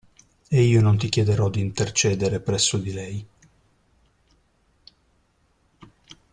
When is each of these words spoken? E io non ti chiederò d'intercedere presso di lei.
E 0.49 0.59
io 0.63 0.81
non 0.81 0.97
ti 0.97 1.09
chiederò 1.09 1.47
d'intercedere 1.47 2.39
presso 2.39 2.79
di 2.79 2.91
lei. 2.91 3.27